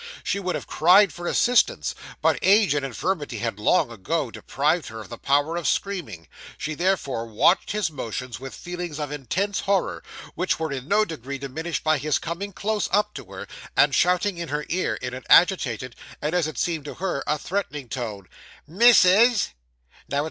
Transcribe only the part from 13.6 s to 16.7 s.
and shouting in her ear in an agitated, and as it